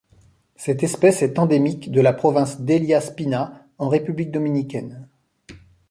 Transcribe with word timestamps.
Cette 0.55 0.81
espèce 0.81 1.21
est 1.21 1.37
endémique 1.37 1.91
de 1.91 2.01
la 2.01 2.11
province 2.11 2.61
d'Elías 2.61 3.11
Piña 3.15 3.67
en 3.77 3.87
République 3.87 4.31
dominicaine. 4.31 5.07